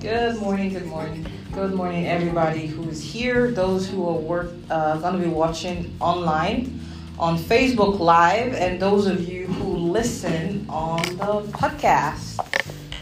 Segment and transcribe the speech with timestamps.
[0.00, 1.26] Good morning, good morning.
[1.52, 5.94] Good morning, everybody who is here, those who are work, uh, going to be watching
[6.00, 6.80] online
[7.18, 12.40] on Facebook Live, and those of you who listen on the podcast.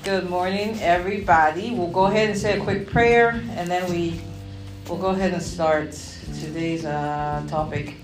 [0.02, 1.72] Good morning, everybody.
[1.72, 4.20] We'll go ahead and say a quick prayer, and then we
[4.88, 5.92] will go ahead and start
[6.40, 7.94] today's uh, topic.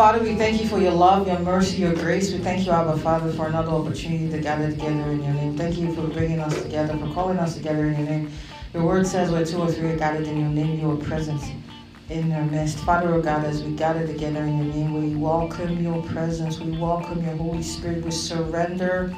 [0.00, 2.32] Father, we thank you for your love, your mercy, your grace.
[2.32, 5.58] We thank you, Abba Father, for another opportunity to gather together in your name.
[5.58, 8.32] Thank you for bringing us together, for calling us together in your name.
[8.72, 11.50] Your word says where two or three are gathered in your name, your presence
[12.08, 12.78] in their midst.
[12.78, 16.58] Father, oh God, as we gather together in your name, we welcome your presence.
[16.58, 18.02] We welcome your Holy Spirit.
[18.02, 19.14] We surrender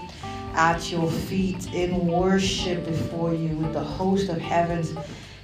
[0.55, 4.93] at your feet in worship before you with the host of heavens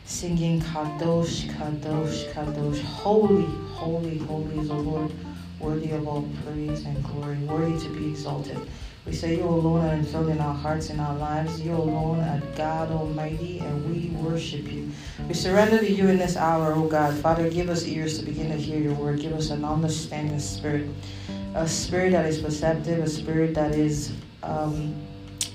[0.09, 2.81] singing Kadosh, Kadosh, Kadosh.
[2.83, 3.45] Holy,
[3.75, 5.13] holy, holy is the Lord,
[5.61, 8.59] worthy of all praise and glory, worthy to be exalted.
[9.07, 11.61] We say you alone are enthroned in our hearts and our lives.
[11.61, 14.91] You alone are God Almighty, and we worship you.
[15.27, 17.15] We surrender to you in this hour, O God.
[17.15, 19.21] Father, give us ears to begin to hear your word.
[19.21, 20.91] Give us an understanding spirit,
[21.55, 24.95] a spirit that is perceptive, a spirit that is um,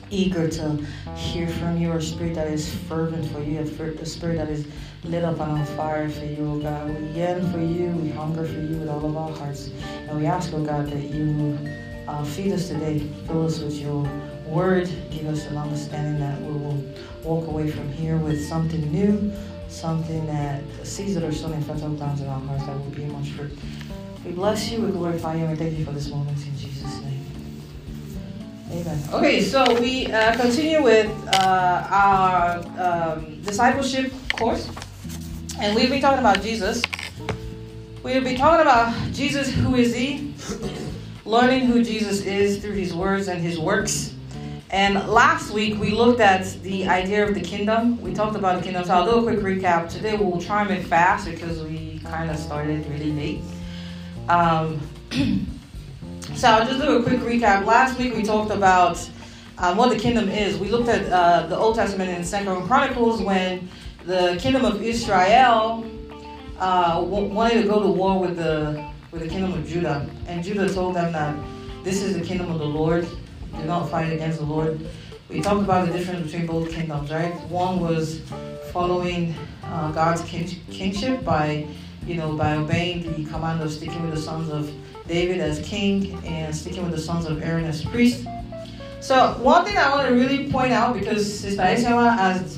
[0.10, 0.84] eager to
[1.16, 4.66] hear from you, a spirit that is fervent for you, a spirit that is
[5.06, 6.90] lit up on fire for you, oh God.
[6.90, 9.70] We yearn for you, we hunger for you with all of our hearts.
[10.08, 11.58] And we ask, oh God, that you
[12.08, 14.10] uh, feed us today, fill us with your
[14.46, 16.84] word, give us an understanding that we will
[17.24, 19.32] walk away from here with something new,
[19.68, 23.06] something that seeds that are sown in fertile grounds in our hearts that will be
[23.06, 23.52] much fruit.
[24.26, 27.02] We bless you, we glorify you, and we thank you for this moment in Jesus'
[27.02, 27.26] name.
[28.72, 29.00] Amen.
[29.12, 34.70] Okay, so we uh, continue with uh, our um, discipleship course,
[35.60, 36.82] and we've been talking about Jesus.
[38.04, 40.34] We've been talking about Jesus, who is He,
[41.26, 44.14] learning who Jesus is through His words and His works.
[44.70, 48.02] And last week we looked at the idea of the kingdom.
[48.02, 49.90] We talked about the kingdom, so I'll do a quick recap.
[49.90, 53.42] Today we'll try and fast because we kind of started really late.
[54.30, 54.80] Um,
[56.36, 57.66] So I'll just do a quick recap.
[57.66, 59.08] Last week we talked about
[59.60, 60.58] um, what the kingdom is.
[60.58, 63.70] We looked at uh, the Old Testament in Second Chronicles when
[64.06, 65.86] the kingdom of Israel
[66.60, 70.68] uh, wanted to go to war with the with the kingdom of Judah, and Judah
[70.74, 71.36] told them that
[71.84, 73.08] this is the kingdom of the Lord.
[73.58, 74.80] Do not fight against the Lord.
[75.30, 77.34] We talked about the difference between both kingdoms, right?
[77.48, 78.22] One was
[78.72, 81.68] following uh, God's king- kingship by,
[82.06, 84.72] you know, by obeying the command of sticking with the sons of
[85.08, 88.26] David as king and sticking with the sons of Aaron as priest.
[89.00, 92.58] So one thing I want to really point out because Sister Isela, as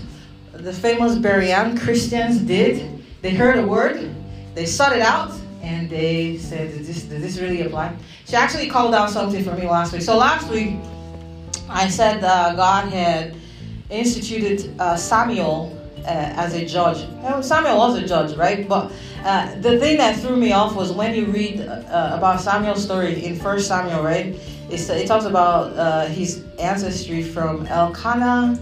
[0.58, 4.14] the famous Berean Christians did, they heard a word,
[4.54, 7.96] they sought it out, and they said, "Does this, does this really apply?"
[8.26, 10.02] She actually called out something for me last week.
[10.02, 10.76] So last week,
[11.68, 13.36] I said uh, God had
[13.90, 17.08] instituted uh, Samuel uh, as a judge.
[17.44, 18.68] Samuel was a judge, right?
[18.68, 18.92] But
[19.24, 23.26] uh, the thing that threw me off was when you read uh, about Samuel's story
[23.26, 24.36] in First Samuel, right?
[24.70, 28.60] It's, it talks about uh, his ancestry from Elkanah,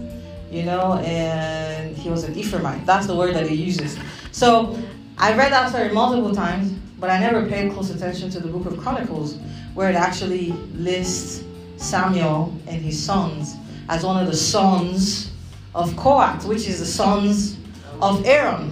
[0.54, 2.86] you know, and he was an Ephraimite.
[2.86, 3.98] That's the word that he uses.
[4.30, 4.78] So
[5.18, 6.70] I read that story multiple times,
[7.00, 9.36] but I never paid close attention to the book of Chronicles,
[9.74, 11.42] where it actually lists
[11.76, 13.56] Samuel and his sons
[13.88, 15.32] as one of the sons
[15.74, 17.56] of Kohath, which is the sons
[18.00, 18.70] of Aaron,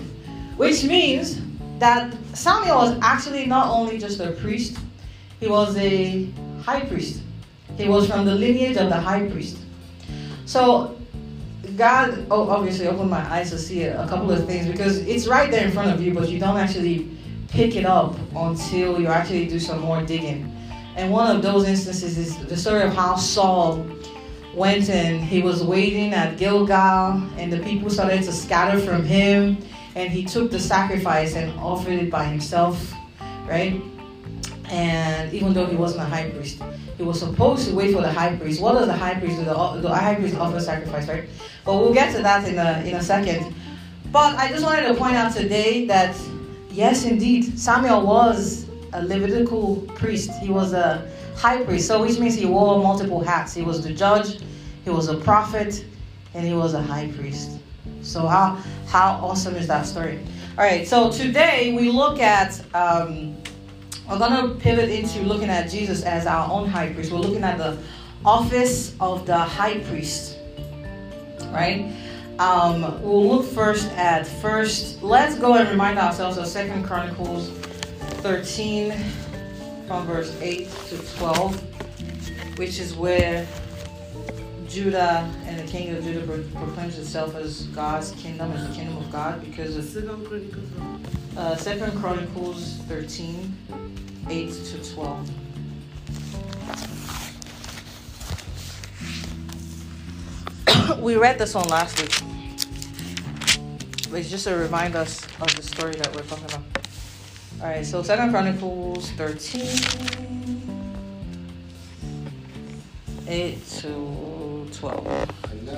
[0.56, 1.41] which means
[1.81, 4.78] that Samuel was actually not only just a priest,
[5.41, 6.26] he was a
[6.62, 7.22] high priest.
[7.76, 9.59] He was from the lineage of the high priest.
[10.47, 10.97] So
[11.77, 15.50] God oh, obviously opened my eyes to see a couple of things because it's right
[15.50, 17.09] there in front of you, but you don't actually
[17.49, 20.55] pick it up until you actually do some more digging.
[20.97, 23.87] And one of those instances is the story of how Saul
[24.55, 29.56] went and he was waiting at Gilgal, and the people started to scatter from him
[29.94, 32.93] and he took the sacrifice and offered it by himself,
[33.47, 33.81] right?
[34.71, 36.62] And even though he wasn't a high priest,
[36.97, 38.60] he was supposed to wait for the high priest.
[38.60, 39.45] What does the high priest do?
[39.45, 41.24] The, the high priest offer sacrifice, right?
[41.64, 43.54] But we'll get to that in a, in a second.
[44.10, 46.16] But I just wanted to point out today that,
[46.70, 50.30] yes, indeed, Samuel was a Levitical priest.
[50.41, 53.54] He was a high priest, so which means he wore multiple hats.
[53.54, 54.41] He was the judge,
[54.84, 55.84] he was a prophet,
[56.34, 57.59] and he was a high priest.
[58.03, 60.18] So how how awesome is that story?
[60.59, 60.86] All right.
[60.86, 63.36] So today we look at um,
[64.09, 67.12] we're gonna pivot into looking at Jesus as our own high priest.
[67.12, 67.78] We're looking at the
[68.24, 70.32] office of the high priest,
[71.53, 71.93] right?
[72.39, 75.03] Um, we'll look first at first.
[75.03, 77.51] Let's go and remind ourselves of Second Chronicles
[78.22, 78.93] 13
[79.87, 83.47] from verse 8 to 12, which is where
[84.69, 89.13] Judah and the king of Judah proclaims itself as God's kingdom, as the kingdom of
[89.13, 93.55] God, because of Second Chronicles, uh, Second Chronicles 13,
[94.31, 95.31] 8 to 12.
[101.00, 102.10] we read this one last week.
[104.15, 106.62] It's just to remind us of the story that we're talking about.
[107.60, 109.62] All right, so Second Chronicles 13,
[113.27, 115.06] 8 to 12.
[115.50, 115.72] And now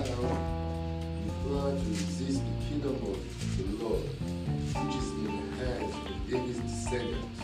[1.25, 5.31] you plan to resist the kingdom of the Lord, which is in the
[5.64, 7.40] hands of David's descendants.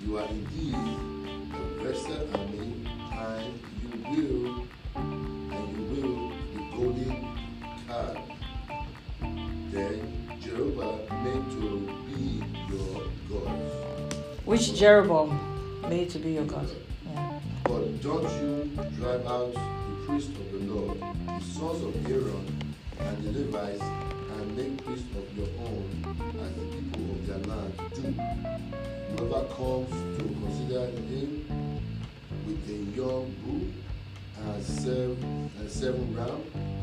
[0.00, 4.67] You are indeed a vessel army, and you will
[14.58, 15.38] Which Jeroboam
[15.88, 16.68] made to be your God?
[17.06, 17.38] Yeah.
[17.62, 23.22] But don't you drive out the priest of the Lord, the sons of Aaron and
[23.22, 25.86] the Levites, and make priests of your own,
[26.42, 28.02] as the people of their land do.
[29.14, 31.30] Whoever comes to consider him
[32.44, 33.68] with a young bull
[34.44, 36.77] and seven, and seven rams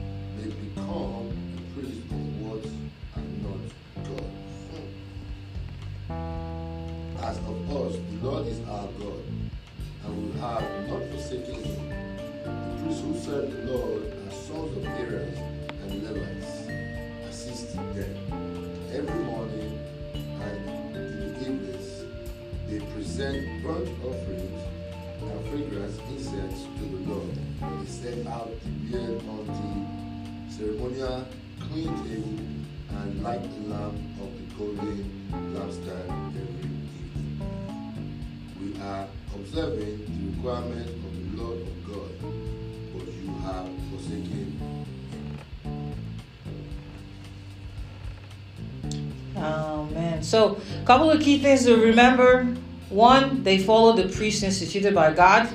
[50.25, 52.44] So a couple of key things to remember.
[52.89, 55.50] One, they follow the priests instituted by God,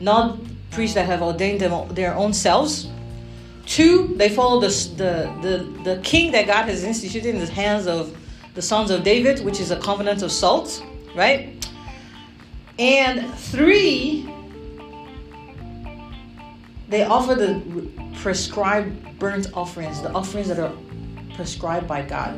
[0.00, 0.38] not
[0.70, 2.88] priests that have ordained them their own selves.
[3.66, 7.86] Two, they follow the, the, the, the king that God has instituted in the hands
[7.86, 8.16] of
[8.54, 10.84] the sons of David, which is a covenant of salt,
[11.14, 11.68] right?
[12.78, 14.28] And three,
[16.88, 17.62] they offer the
[18.16, 20.72] prescribed burnt offerings, the offerings that are
[21.36, 22.36] prescribed by God.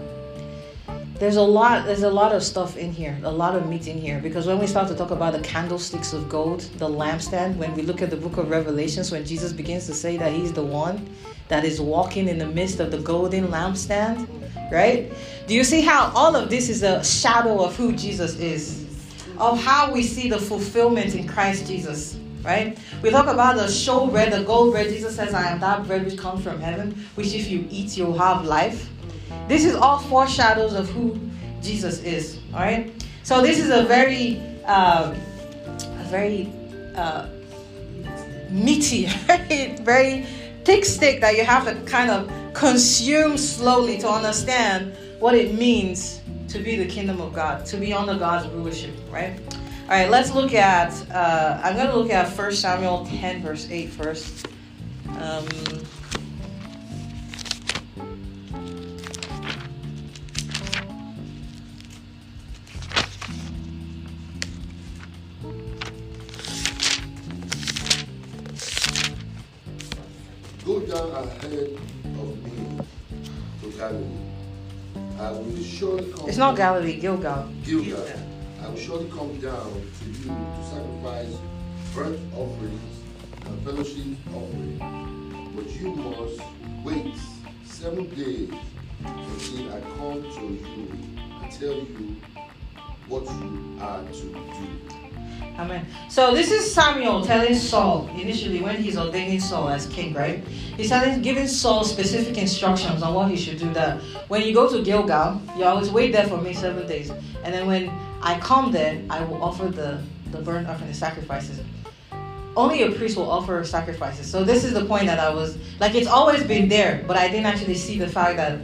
[1.22, 3.96] There's a lot, there's a lot of stuff in here, a lot of meat in
[3.96, 4.18] here.
[4.18, 7.82] Because when we start to talk about the candlesticks of gold, the lampstand, when we
[7.82, 11.08] look at the book of Revelations, when Jesus begins to say that he's the one
[11.46, 14.26] that is walking in the midst of the golden lampstand,
[14.72, 15.12] right?
[15.46, 18.82] Do you see how all of this is a shadow of who Jesus is?
[19.38, 22.18] of how we see the fulfillment in Christ Jesus.
[22.42, 22.76] Right?
[23.02, 24.88] We talk about the show bread, the gold bread.
[24.88, 28.18] Jesus says, I am that bread which comes from heaven, which if you eat, you'll
[28.18, 28.88] have life.
[29.52, 31.20] This is all foreshadows of who
[31.60, 32.38] Jesus is.
[32.54, 32.90] All right?
[33.22, 36.50] So this is a very, uh, a very
[36.96, 37.28] uh,
[38.48, 39.04] meaty,
[39.82, 40.24] very,
[40.64, 46.22] thick stick that you have to kind of consume slowly to understand what it means
[46.48, 49.38] to be the kingdom of God, to be under God's rulership, right?
[49.82, 53.68] All right, let's look at, uh, I'm going to look at 1 Samuel 10, verse
[53.70, 54.46] 8 first.
[55.18, 55.46] Um,
[70.92, 71.70] down ahead
[72.04, 72.78] of me
[73.62, 74.22] to Galilee
[75.18, 76.28] I will surely come.
[76.28, 77.48] It's not Galilee, Gilgal.
[77.64, 78.04] Gilgal.
[78.62, 81.34] I will surely come down to you to sacrifice
[81.94, 82.96] burnt offerings
[83.46, 85.54] and fellowship offerings.
[85.54, 86.40] But you must
[86.84, 87.14] wait
[87.64, 88.50] seven days
[89.04, 90.88] until I come to you
[91.40, 92.16] and tell you
[93.08, 95.01] what you are to do.
[95.58, 95.86] Amen.
[96.08, 100.42] So this is Samuel telling Saul initially when he's ordaining Saul as king, right?
[100.76, 103.72] He's telling, giving Saul specific instructions on what he should do.
[103.72, 107.10] That when you go to Gilgal, you always wait there for me seven days,
[107.44, 107.90] and then when
[108.22, 111.60] I come there, I will offer the the burnt offering, the sacrifices.
[112.56, 114.30] Only a priest will offer sacrifices.
[114.30, 117.28] So this is the point that I was like, it's always been there, but I
[117.28, 118.58] didn't actually see the fact that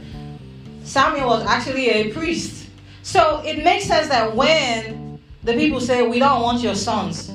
[0.83, 2.67] Samuel was actually a priest.
[3.03, 5.08] So it makes sense that when
[5.43, 7.31] the people say, We don't want your sons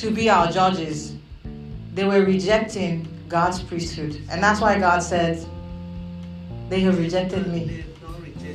[0.00, 1.14] to be our judges.
[1.94, 4.20] They were rejecting God's priesthood.
[4.30, 5.44] And that's why God said,
[6.68, 7.84] They have rejected me.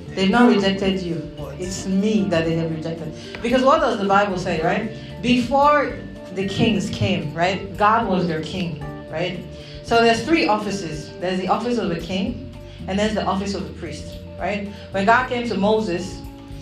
[0.09, 1.31] They've not rejected you.
[1.57, 3.13] It's me that they have rejected.
[3.41, 4.91] Because what does the Bible say, right?
[5.21, 5.97] Before
[6.33, 7.75] the kings came, right?
[7.77, 8.83] God was their king.
[9.11, 9.43] right?
[9.83, 11.11] So there's three offices.
[11.19, 12.55] There's the office of the king,
[12.87, 14.67] and there's the office of the priest, right?
[14.91, 16.19] When God came to Moses,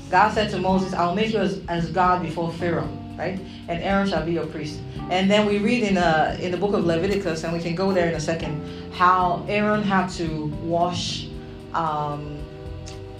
[0.10, 3.40] God said to Moses, I'll make you as, as God before Pharaoh, right?
[3.68, 4.80] And Aaron shall be your priest.
[5.12, 7.92] And then we read in, uh, in the book of Leviticus, and we can go
[7.92, 8.64] there in a second,
[8.94, 11.28] how Aaron had to wash,
[11.74, 12.40] um,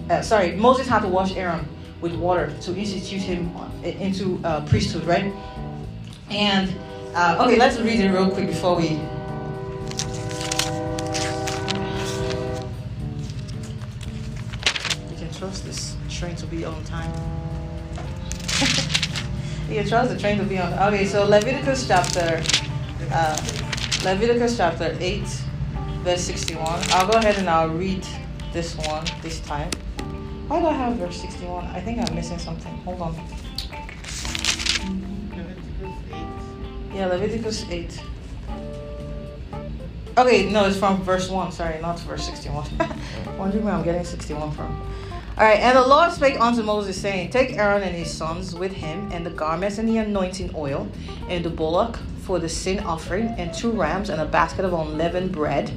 [0.10, 1.68] uh, sorry, Moses had to wash Aaron
[2.02, 5.32] with water to institute him into uh, priesthood, right?
[6.32, 6.74] And,
[7.14, 9.00] uh, okay, let's read it real quick before we
[16.70, 17.12] on time.
[19.70, 20.74] you trust the train to be on.
[20.74, 22.42] Okay, so Leviticus chapter,
[23.12, 23.38] uh,
[24.04, 25.28] Leviticus chapter eight,
[26.04, 26.80] verse sixty-one.
[26.92, 28.06] I'll go ahead and I'll read
[28.54, 29.70] this one this time.
[30.48, 31.66] Why do I have verse sixty-one?
[31.66, 32.74] I think I'm missing something.
[32.86, 33.16] Hold on.
[35.36, 36.96] Leviticus 8.
[36.96, 38.02] Yeah, Leviticus eight.
[40.18, 41.52] Okay, no, it's from verse 1.
[41.54, 42.66] Sorry, not verse 61.
[43.38, 44.82] Wondering where I'm getting 61 from.
[45.40, 48.74] All right, and the Lord spake unto Moses, saying, Take Aaron and his sons with
[48.74, 50.92] him, and the garments and the anointing oil,
[51.30, 55.32] and the bullock for the sin offering, and two rams, and a basket of unleavened
[55.32, 55.72] bread,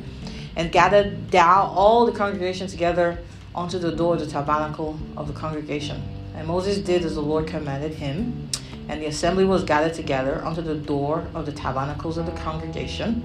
[0.56, 3.20] and gather thou all the congregation together
[3.54, 6.02] unto the door of the tabernacle of the congregation.
[6.34, 8.48] And Moses did as the Lord commanded him,
[8.88, 13.22] and the assembly was gathered together unto the door of the tabernacles of the congregation.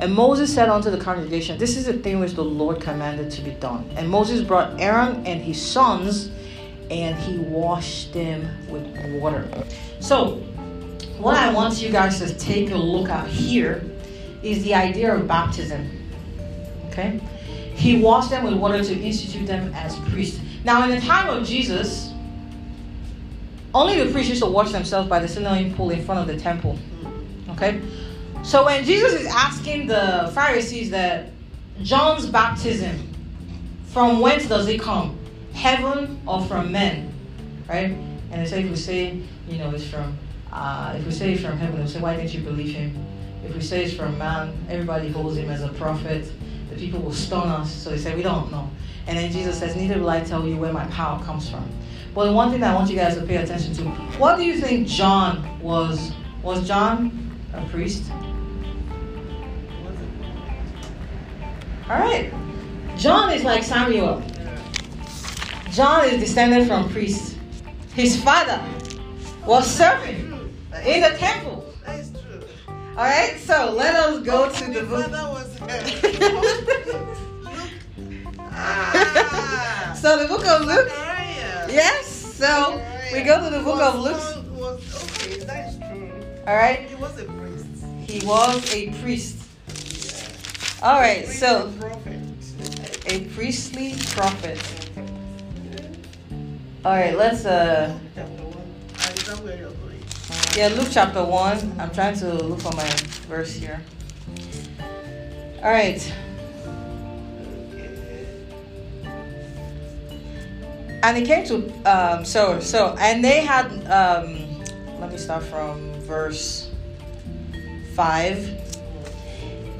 [0.00, 3.42] And Moses said unto the congregation, This is the thing which the Lord commanded to
[3.42, 3.88] be done.
[3.96, 6.30] And Moses brought Aaron and his sons,
[6.90, 8.86] and he washed them with
[9.20, 9.46] water.
[10.00, 10.36] So,
[11.18, 13.84] what I want you guys to take a look at here
[14.42, 15.90] is the idea of baptism.
[16.88, 17.20] Okay?
[17.74, 20.40] He washed them with water to institute them as priests.
[20.64, 22.10] Now, in the time of Jesus,
[23.74, 26.42] only the priests used to wash themselves by the Siloam pool in front of the
[26.42, 26.78] temple.
[27.50, 27.82] Okay?
[28.42, 31.30] So when Jesus is asking the Pharisees that
[31.82, 33.12] John's baptism,
[33.86, 35.18] from whence does it come?
[35.52, 37.12] Heaven or from men?
[37.68, 37.90] Right?
[37.90, 40.16] And they say if we say, you know, it's from
[40.52, 42.96] uh, if we say it's from heaven, they say, why didn't you believe him?
[43.44, 46.30] If we say it's from man, everybody holds him as a prophet.
[46.70, 47.72] The people will stone us.
[47.72, 48.68] So they say, we don't know.
[49.06, 51.68] And then Jesus says, neither will I tell you where my power comes from.
[52.14, 53.84] But the one thing I want you guys to pay attention to,
[54.18, 56.12] what do you think John was?
[56.42, 58.10] Was John a priest?
[61.90, 62.32] All right.
[62.96, 64.22] John is like Samuel.
[65.72, 67.34] John is descended from priests.
[67.94, 68.62] His father
[69.44, 70.54] was serving
[70.86, 71.74] in the temple.
[71.84, 72.42] That's true.
[72.90, 75.10] All right, so let us go to the book.
[75.10, 75.58] was
[78.38, 80.90] ah, So the book of Luke.
[81.68, 82.06] Yes.
[82.06, 82.80] So
[83.12, 84.14] we go to the book of Luke.
[84.14, 86.12] Was, was, okay, that's true.
[86.46, 86.88] All right.
[86.88, 87.66] He was a priest.
[88.06, 89.39] He was a priest.
[90.82, 91.26] All right.
[91.26, 91.70] So
[93.06, 94.58] a priestly prophet.
[96.84, 97.14] All right.
[97.14, 97.98] Let's uh.
[98.14, 98.56] Chapter one.
[98.96, 99.90] Ah, is that where you're going?
[100.56, 101.76] Yeah, Luke chapter 1.
[101.78, 102.88] I'm trying to look for my
[103.28, 103.80] verse here.
[105.62, 106.00] All right.
[111.02, 114.60] And it came to um so so and they had um
[115.00, 116.70] let me start from verse
[117.94, 118.79] 5.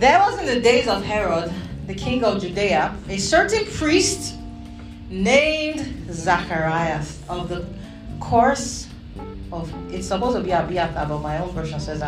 [0.01, 1.53] There was in the days of Herod,
[1.87, 4.35] the king of Judea, a certain priest
[5.11, 7.67] named Zacharias of the
[8.19, 8.89] course
[9.53, 12.01] of it's supposed to be Abiathar, but my own version says.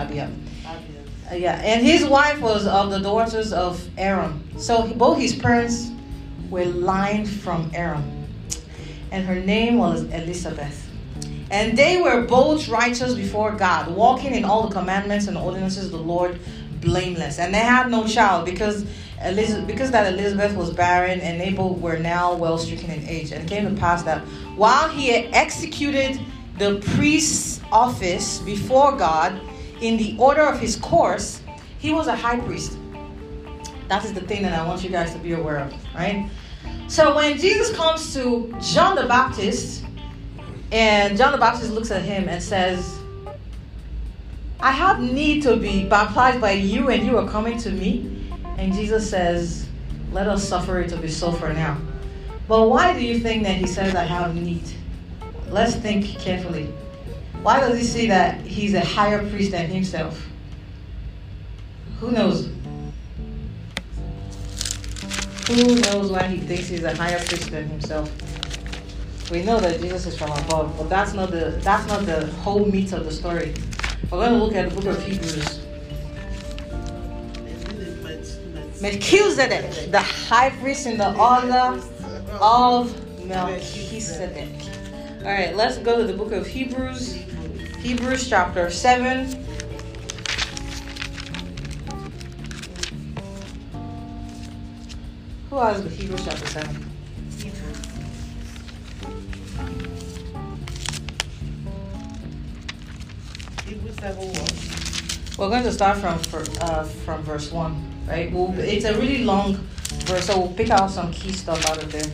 [1.30, 4.42] Uh, yeah, and his wife was of the daughters of Aaron.
[4.56, 5.90] So he- both his parents
[6.49, 8.26] were lined from Aaron,
[9.11, 10.88] and her name was Elizabeth.
[11.50, 15.90] And they were both righteous before God, walking in all the commandments and ordinances of
[15.90, 16.40] the Lord,
[16.82, 17.38] blameless.
[17.38, 18.84] And they had no child because
[19.24, 23.32] Elizabeth, because that Elizabeth was barren, and both were now well stricken in age.
[23.32, 24.20] And came to pass that
[24.56, 26.20] while he executed
[26.58, 29.40] the priest's office before God
[29.80, 31.40] in the order of his course,
[31.78, 32.76] he was a high priest.
[33.88, 36.30] That is the thing that I want you guys to be aware of, right?
[36.88, 39.84] So when Jesus comes to John the Baptist,
[40.70, 42.98] and John the Baptist looks at him and says,
[44.62, 48.31] I have need to be baptized by you, and you are coming to me.
[48.59, 49.66] And Jesus says,
[50.12, 51.78] Let us suffer it to be so for now.
[52.47, 54.62] But why do you think that he says, I have need?
[55.49, 56.73] Let's think carefully.
[57.42, 60.28] Why does he say that he's a higher priest than himself?
[61.99, 62.49] Who knows?
[65.49, 68.11] Who knows why he thinks he's a higher priest than himself?
[69.28, 72.64] We know that Jesus is from above, but that's not the that's not the whole
[72.64, 73.54] meat of the story.
[74.12, 75.61] We're going to look at the book of Hebrews.
[78.83, 81.83] Melchizedek, the high priest in the order
[82.38, 84.50] of Melchizedek.
[85.21, 87.14] All right, let's go to the book of Hebrews.
[87.78, 89.47] Hebrews chapter 7.
[95.49, 96.91] Who has the Hebrews chapter 7?
[104.02, 105.38] Hebrews 7 1.
[105.38, 106.18] We're going to start from
[106.61, 108.32] uh, from verse one, right?
[108.32, 109.54] We'll, it's a really long
[110.06, 112.11] verse, so we'll pick out some key stuff out of there.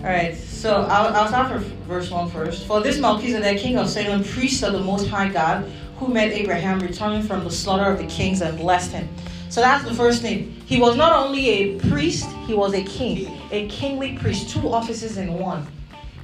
[0.00, 2.66] All right, so I'll, I'll start from verse one first.
[2.66, 6.78] For this Melchizedek, king of Salem, priest of the Most High God, who met Abraham
[6.78, 9.08] returning from the slaughter of the kings and blessed him.
[9.48, 10.52] So that's the first thing.
[10.66, 15.16] He was not only a priest, he was a king, a kingly priest, two offices
[15.16, 15.66] in one.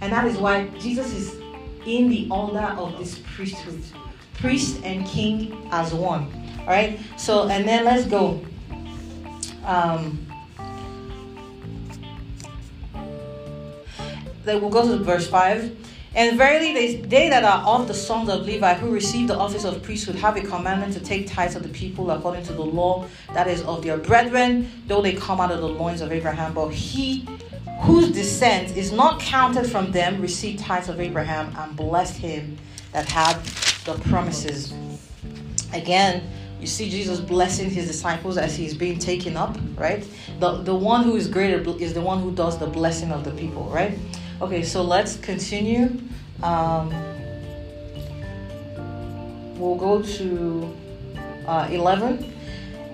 [0.01, 1.35] And that is why Jesus is
[1.85, 3.83] in the order of this priesthood
[4.35, 6.31] priest and king as one.
[6.61, 6.99] All right.
[7.17, 8.41] So and then let's go.
[9.65, 10.27] Um,
[14.45, 15.77] then we'll go to verse five.
[16.17, 19.83] And verily, they, that are of the sons of Levi who receive the office of
[19.83, 23.49] priesthood have a commandment to take tithes of the people according to the law that
[23.49, 26.55] is of their brethren, though they come out of the loins of Abraham.
[26.55, 27.27] But he
[27.81, 32.59] whose descent is not counted from them received tithes of Abraham and blessed him
[32.93, 33.37] that had
[33.85, 34.73] the promises.
[35.73, 36.23] Again,
[36.61, 40.07] you see Jesus blessing his disciples as he's being taken up, right?
[40.41, 43.33] The, the one who is greater is the one who does the blessing of the
[43.33, 43.99] people, right?
[44.41, 46.01] Okay, so let's continue.
[46.43, 46.91] Um,
[49.59, 50.75] we'll go to
[51.47, 52.33] uh, 11.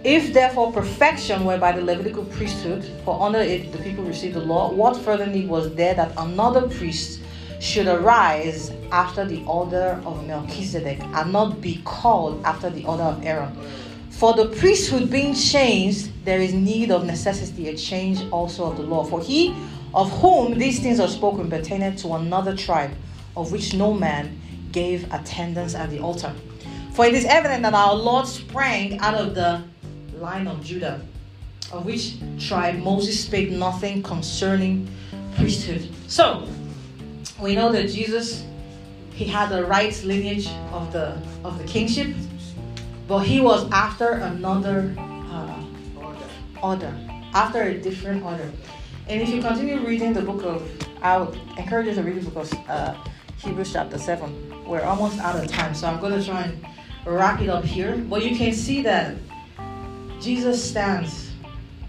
[0.02, 4.40] If therefore perfection were by the Levitical priesthood, for under it the people received the
[4.40, 7.19] law, what further need was there that another priest
[7.60, 13.24] should arise after the order of Melchizedek and not be called after the order of
[13.24, 13.56] Aaron?
[14.10, 18.82] For the priesthood being changed, there is need of necessity a change also of the
[18.82, 19.04] law.
[19.04, 19.54] For he
[19.94, 22.92] of whom these things are spoken pertained to another tribe,
[23.36, 24.40] of which no man
[24.72, 26.32] gave attendance at the altar.
[26.92, 29.62] For it is evident that our Lord sprang out of the
[30.18, 31.00] line of Judah,
[31.72, 34.88] of which tribe Moses spake nothing concerning
[35.36, 35.88] priesthood.
[36.08, 36.46] So,
[37.40, 38.44] we know that Jesus
[39.20, 42.08] he had the right lineage of the of the kingship,
[43.06, 45.62] but he was after another uh,
[46.62, 46.90] order,
[47.34, 48.50] after a different order.
[49.08, 50.62] And if you continue reading the book of,
[51.02, 52.96] I would encourage you to read the book of uh,
[53.38, 54.30] Hebrews chapter seven.
[54.64, 56.64] We're almost out of time, so I'm going to try and
[57.04, 57.96] wrap it up here.
[57.96, 59.16] But you can see that
[60.20, 61.30] Jesus stands.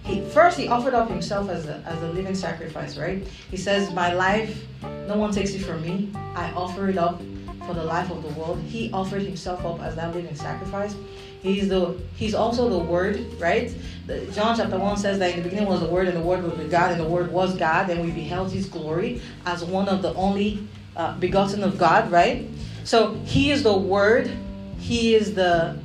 [0.04, 3.26] He first he offered up himself as a, as a living sacrifice, right?
[3.52, 4.66] He says, "My life,
[5.08, 6.10] no one takes it from me.
[6.36, 7.22] I offer it up
[7.66, 10.96] for the life of the world." He offered himself up as that living sacrifice.
[11.42, 13.74] He's the he's also the Word, right?
[14.06, 16.44] The, John chapter one says that in the beginning was the Word, and the Word
[16.44, 19.90] was with God, and the Word was God, and we beheld His glory as one
[19.90, 22.48] of the only uh, begotten of God, right?
[22.84, 24.32] So He is the Word.
[24.80, 25.80] He is the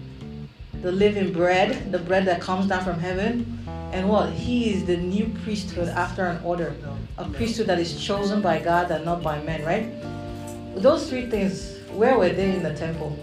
[0.83, 3.67] the living bread, the bread that comes down from heaven.
[3.93, 4.31] And what?
[4.33, 6.77] He is the new priesthood after an order.
[7.19, 9.89] A priesthood that is chosen by God and not by men, right?
[10.77, 13.19] Those three things, where were they in the temple?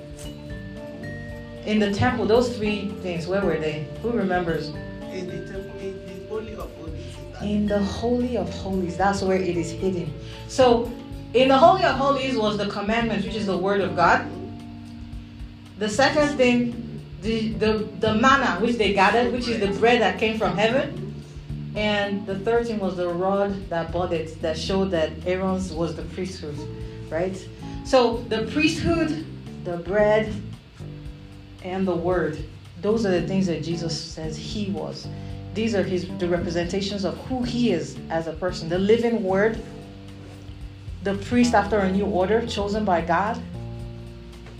[1.67, 3.87] In the temple, those three things, where were they?
[4.01, 4.69] Who remembers?
[5.11, 7.15] In the temple, in the holy of holies.
[7.43, 8.97] In the Holy of Holies.
[8.97, 10.11] That's where it is hidden.
[10.47, 10.91] So,
[11.35, 14.25] in the Holy of Holies was the commandments, which is the Word of God.
[15.77, 20.17] The second thing, the, the, the manna which they gathered, which is the bread that
[20.17, 21.02] came from heaven.
[21.75, 26.03] And the third thing was the rod that budded, that showed that Aaron's was the
[26.03, 26.55] priesthood,
[27.09, 27.35] right?
[27.83, 29.25] So the priesthood,
[29.63, 30.33] the bread,
[31.63, 32.43] and the word,
[32.81, 35.07] those are the things that Jesus says he was.
[35.53, 38.69] These are his the representations of who he is as a person.
[38.69, 39.61] The living word,
[41.03, 43.41] the priest after a new order, chosen by God,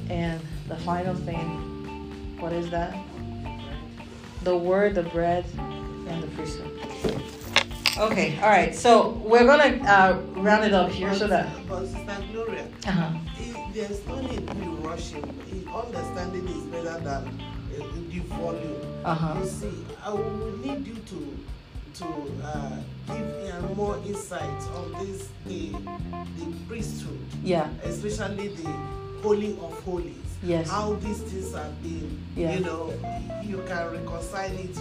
[0.10, 2.95] and the final thing, what is that?
[4.43, 6.83] The word, the bread, and the priesthood.
[7.98, 8.74] Okay, all right.
[8.74, 11.48] So we're gonna uh, round it up here so that.
[11.68, 13.10] But Sister Gloria, Uh-huh.
[13.38, 15.24] it, there's no need to be rushing.
[15.52, 18.82] It- Understanding is better than uh, the volume.
[19.04, 19.40] Uh-huh.
[19.42, 21.38] You see, I will need you to
[21.96, 22.06] to
[22.44, 22.78] uh,
[23.08, 25.70] give me more insights on this the
[26.38, 27.70] the priesthood, Yeah.
[27.84, 28.70] especially the
[29.22, 30.18] holy of holies.
[30.44, 30.70] Yes.
[30.70, 32.54] How these things have been, Yeah.
[32.56, 32.94] you know,
[33.44, 34.76] you can reconcile it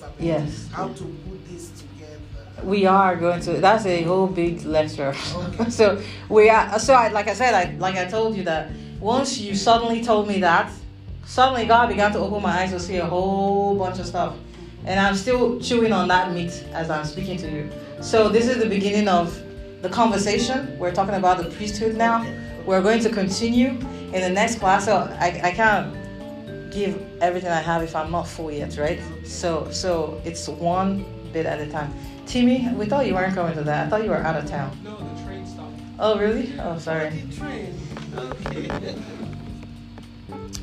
[0.00, 0.20] Testament.
[0.20, 0.68] Yes.
[0.72, 2.18] How to put this together.
[2.62, 3.54] We are going to.
[3.54, 5.14] That's a whole big lecture.
[5.34, 5.70] Okay.
[5.78, 6.78] so we are.
[6.78, 10.28] So I, like I said, I like I told you that once you suddenly told
[10.28, 10.72] me that,
[11.24, 14.36] suddenly God began to open my eyes to see a whole bunch of stuff.
[14.84, 17.70] And I'm still chewing on that meat as I'm speaking to you.
[18.00, 19.40] So this is the beginning of
[19.82, 20.78] the conversation.
[20.78, 22.26] We're talking about the priesthood now.
[22.64, 23.70] We're going to continue
[24.12, 24.86] in the next class.
[24.86, 25.94] So I, I can't
[26.70, 29.00] give everything I have if I'm not full yet, right?
[29.24, 31.92] So so it's one bit at a time.
[32.26, 33.86] Timmy, we thought you weren't coming to that.
[33.86, 34.76] I thought you were out of town.
[34.84, 35.80] No, the train stopped.
[35.98, 36.52] Oh really?
[36.60, 37.22] Oh sorry.
[38.46, 38.94] Okay.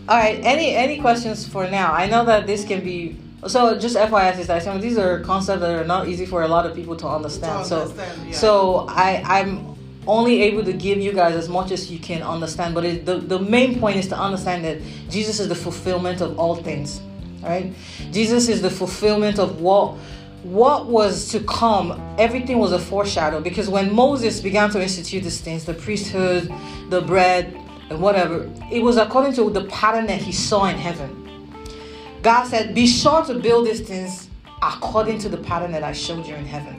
[0.08, 0.40] All right.
[0.44, 1.94] Any any questions for now?
[1.94, 3.18] I know that this can be.
[3.48, 6.48] So just FYI, is that some these are concepts that are not easy for a
[6.48, 7.64] lot of people to understand.
[7.66, 8.32] To so yeah.
[8.32, 9.75] so I I'm
[10.08, 12.76] only able to give you guys as much as you can understand.
[12.76, 16.40] But it, the the main point is to understand that Jesus is the fulfillment of
[16.40, 17.02] all things.
[17.46, 17.74] right?
[18.12, 19.96] Jesus is the fulfillment of what
[20.44, 25.42] what was to come everything was a foreshadow because when moses began to institute these
[25.42, 26.54] things the priesthood
[26.92, 31.50] the bread and whatever it was according to the pattern that he saw in heaven
[32.22, 34.30] god said be sure to build these things
[34.62, 36.76] according to the pattern that i showed you in heaven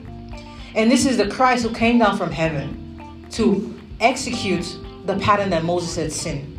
[0.73, 2.86] and this is the christ who came down from heaven
[3.31, 6.57] to execute the pattern that moses had seen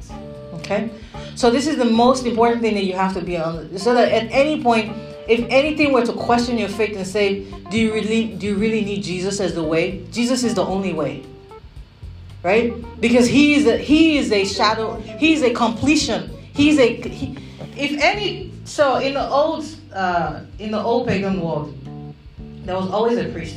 [0.54, 0.90] okay
[1.34, 4.10] so this is the most important thing that you have to be on so that
[4.12, 4.92] at any point
[5.28, 8.82] if anything were to question your faith and say, "Do you really do you really
[8.82, 11.22] need Jesus as the way?" Jesus is the only way.
[12.42, 12.72] Right?
[12.98, 16.30] Because he is a he is a shadow, he's a completion.
[16.54, 17.36] He's a he,
[17.76, 21.76] if any so in the old uh, in the old pagan world,
[22.64, 23.56] there was always a priest.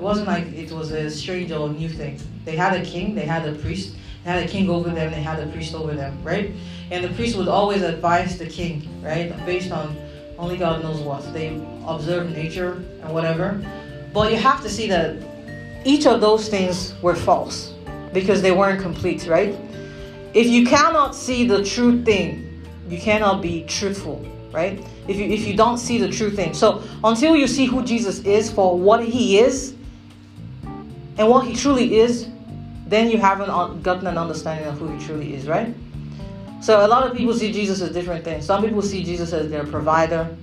[0.00, 2.18] It wasn't like it was a strange or new thing.
[2.46, 5.20] They had a king, they had a priest, they had a king over them, they
[5.20, 6.52] had a priest over them, right?
[6.90, 9.28] And the priest would always advise the king, right?
[9.44, 9.94] Based on
[10.38, 11.30] only God knows what.
[11.34, 11.48] They
[11.86, 13.62] observe nature and whatever.
[14.14, 15.22] But you have to see that
[15.84, 17.74] each of those things were false
[18.14, 19.54] because they weren't complete, right?
[20.32, 24.82] If you cannot see the true thing, you cannot be truthful, right?
[25.08, 26.54] If you if you don't see the true thing.
[26.54, 29.74] So until you see who Jesus is for what he is
[31.20, 32.28] and what he truly is,
[32.86, 35.74] then you haven't gotten an understanding of who he truly is, right?
[36.62, 38.46] So a lot of people see Jesus as different things.
[38.46, 40.34] Some people see Jesus as their provider.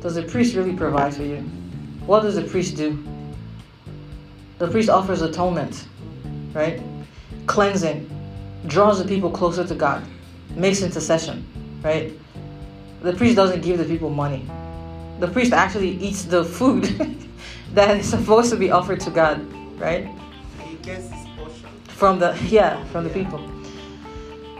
[0.00, 1.38] Does the priest really provide for you?
[2.06, 2.96] What does the priest do?
[4.58, 5.88] The priest offers atonement,
[6.52, 6.80] right?
[7.46, 8.08] Cleansing,
[8.68, 10.04] draws the people closer to God,
[10.54, 11.44] makes intercession,
[11.82, 12.12] right?
[13.00, 14.46] The priest doesn't give the people money.
[15.18, 16.84] The priest actually eats the food
[17.74, 19.44] that is supposed to be offered to God,
[19.78, 20.08] right?
[20.64, 21.68] He gets his portion.
[21.88, 23.40] From the yeah, from the people.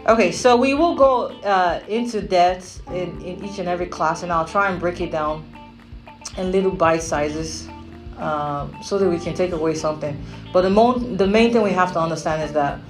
[0.08, 4.32] Okay, so we will go uh, into depth in, in each and every class, and
[4.32, 5.44] I'll try and break it down
[6.36, 7.68] in little bite sizes
[8.18, 10.20] um, so that we can take away something.
[10.52, 12.80] But the, mo- the main thing we have to understand is that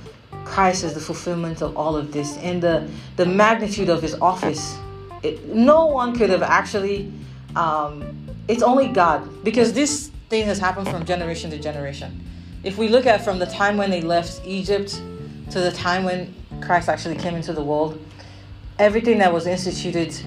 [0.47, 4.79] Christ is the fulfillment of all of this, and the, the magnitude of his office.
[5.23, 7.13] It, no one could have actually,
[7.57, 12.19] um, it's only God, because this thing has happened from generation to generation.
[12.65, 14.99] If we look at from the time when they left Egypt
[15.51, 18.03] to the time when Christ actually came into the world,
[18.79, 20.19] everything that was instituted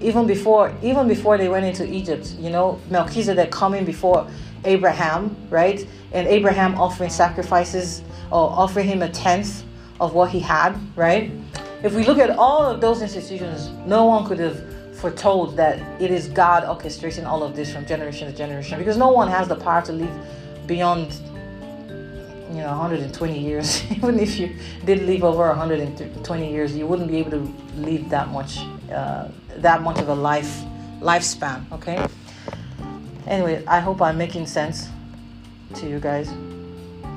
[0.00, 4.28] even before even before they went into Egypt, you know, Melchizedek coming before
[4.64, 5.84] Abraham, right?
[6.12, 9.64] And Abraham offering sacrifices or offering him a tenth
[9.98, 11.32] of what he had, right?
[11.82, 14.71] If we look at all of those institutions, no one could have
[15.02, 18.78] foretold that it is God orchestrating all of this from generation to generation.
[18.78, 20.14] Because no one has the power to live
[20.68, 21.12] beyond
[22.54, 23.82] you know 120 years.
[23.90, 28.28] Even if you did live over 120 years you wouldn't be able to live that
[28.28, 28.58] much
[28.92, 30.62] uh, that much of a life
[31.00, 32.06] lifespan okay?
[33.26, 34.88] Anyway i hope i'm making sense
[35.74, 36.28] to you guys.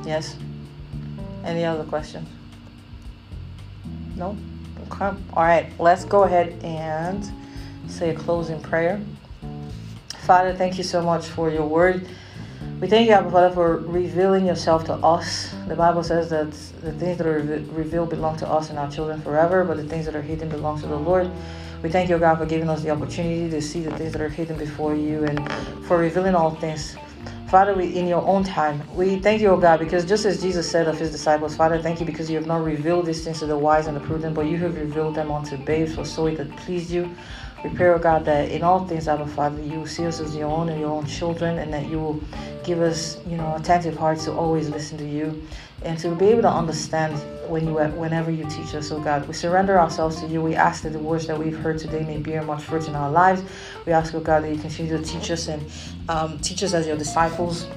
[0.06, 0.38] Yes?
[1.44, 2.28] Any other questions?
[4.16, 4.38] No?
[4.88, 5.12] Okay.
[5.34, 7.22] All right let's go ahead and
[7.88, 9.02] say a closing prayer
[10.20, 12.08] father thank you so much for your word
[12.82, 15.56] we thank you, Abba Father, for revealing yourself to us.
[15.68, 19.22] The Bible says that the things that are revealed belong to us and our children
[19.22, 21.32] forever, but the things that are hidden belong to the Lord.
[21.82, 24.28] We thank you, God, for giving us the opportunity to see the things that are
[24.28, 25.40] hidden before you and
[25.86, 26.98] for revealing all things.
[27.48, 30.70] Father, we, in your own time, we thank you, O God, because just as Jesus
[30.70, 33.46] said of his disciples, Father, thank you because you have not revealed these things to
[33.46, 36.36] the wise and the prudent, but you have revealed them unto babes, for so it
[36.38, 37.16] that pleased you.
[37.64, 40.50] We pray, O God, that in all things, Abba Father, you see us as your
[40.50, 42.22] own and your own children, and that you will
[42.64, 45.42] give us, you know, attentive hearts to always listen to you
[45.84, 47.16] and to be able to understand
[47.50, 49.28] when you whenever you teach us, oh God.
[49.28, 50.42] We surrender ourselves to you.
[50.42, 53.12] We ask that the words that we've heard today may bear much fruit in our
[53.12, 53.44] lives.
[53.86, 55.64] We ask, oh God, that you continue to teach us and
[56.10, 57.68] um, teach us as your disciples.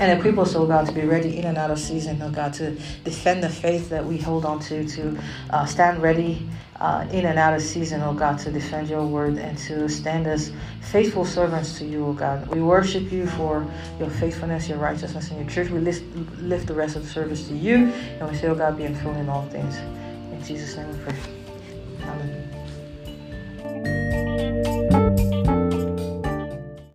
[0.00, 2.54] And equip us, oh God, to be ready in and out of season, oh God,
[2.54, 2.70] to
[3.04, 5.18] defend the faith that we hold on to, to
[5.50, 6.48] uh, stand ready
[6.80, 10.26] uh, in and out of season, oh God, to defend your word and to stand
[10.26, 12.46] as faithful servants to you, oh God.
[12.48, 13.66] We worship you for
[13.98, 15.70] your faithfulness, your righteousness, and your truth.
[15.70, 16.02] We lift,
[16.38, 19.18] lift the rest of the service to you, and we say, oh God, be enthroned
[19.18, 19.76] in all things.
[19.76, 21.16] In Jesus' name we pray.
[22.00, 22.46] Hallelujah.